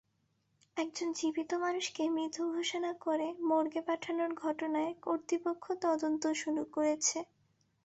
[0.77, 7.17] একজন জীবিত মানুষকে মৃত ঘোষণা করে মর্গে পাঠানোর ঘটনায় কর্তৃপক্ষ তদন্ত শুরু করেছে।